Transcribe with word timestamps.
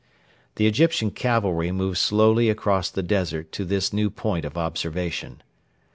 The 0.55 0.65
Egyptian 0.65 1.11
cavalry 1.11 1.71
moved 1.71 1.99
slowly 1.99 2.49
across 2.49 2.89
the 2.89 3.03
desert 3.03 3.51
to 3.51 3.63
this 3.63 3.93
new 3.93 4.09
point 4.09 4.45
of 4.45 4.57
observation. 4.57 5.43